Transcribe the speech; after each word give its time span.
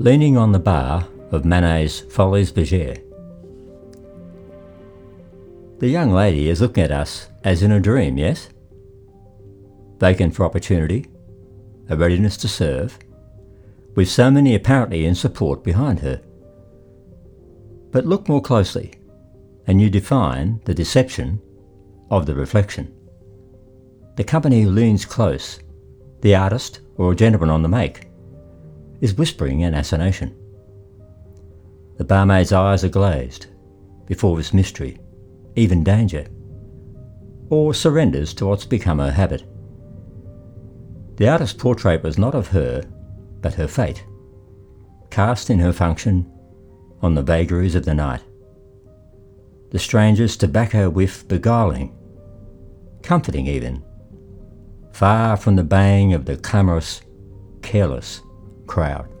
leaning 0.00 0.36
on 0.36 0.52
the 0.52 0.58
bar 0.60 1.08
of 1.32 1.44
Manet's 1.44 2.02
Folies 2.02 2.52
Bergère. 2.52 3.02
The 5.80 5.88
young 5.88 6.12
lady 6.12 6.48
is 6.48 6.60
looking 6.60 6.84
at 6.84 6.92
us 6.92 7.28
as 7.42 7.64
in 7.64 7.72
a 7.72 7.80
dream, 7.80 8.16
yes? 8.16 8.48
Vacant 9.98 10.36
for 10.36 10.44
opportunity, 10.44 11.06
a 11.88 11.96
readiness 11.96 12.36
to 12.36 12.48
serve, 12.48 12.96
with 13.96 14.08
so 14.08 14.30
many 14.30 14.54
apparently 14.54 15.04
in 15.04 15.16
support 15.16 15.64
behind 15.64 15.98
her. 15.98 16.22
But 17.90 18.06
look 18.06 18.28
more 18.28 18.40
closely, 18.40 18.92
and 19.66 19.80
you 19.80 19.90
define 19.90 20.60
the 20.64 20.74
deception 20.74 21.42
of 22.08 22.24
the 22.24 22.36
reflection. 22.36 22.94
The 24.14 24.22
company 24.22 24.64
leans 24.64 25.04
close, 25.04 25.58
the 26.20 26.36
artist 26.36 26.82
or 26.96 27.10
a 27.10 27.16
gentleman 27.16 27.50
on 27.50 27.62
the 27.62 27.68
make, 27.68 28.07
is 29.00 29.14
whispering 29.14 29.62
an 29.62 29.74
assignation. 29.74 30.34
The 31.96 32.04
barmaid's 32.04 32.52
eyes 32.52 32.84
are 32.84 32.88
glazed 32.88 33.46
before 34.06 34.36
this 34.36 34.54
mystery, 34.54 34.98
even 35.56 35.84
danger, 35.84 36.26
or 37.50 37.74
surrenders 37.74 38.34
to 38.34 38.46
what's 38.46 38.64
become 38.64 38.98
her 38.98 39.10
habit. 39.10 39.44
The 41.16 41.28
artist's 41.28 41.60
portrait 41.60 42.02
was 42.02 42.18
not 42.18 42.34
of 42.34 42.48
her, 42.48 42.84
but 43.40 43.54
her 43.54 43.68
fate, 43.68 44.04
cast 45.10 45.50
in 45.50 45.58
her 45.58 45.72
function 45.72 46.30
on 47.02 47.14
the 47.14 47.22
vagaries 47.22 47.74
of 47.74 47.84
the 47.84 47.94
night. 47.94 48.22
The 49.70 49.78
stranger's 49.78 50.36
tobacco 50.36 50.88
whiff 50.88 51.26
beguiling, 51.28 51.94
comforting 53.02 53.46
even, 53.46 53.84
far 54.92 55.36
from 55.36 55.56
the 55.56 55.64
baying 55.64 56.14
of 56.14 56.24
the 56.24 56.36
clamorous, 56.36 57.02
careless 57.62 58.22
crowd. 58.68 59.17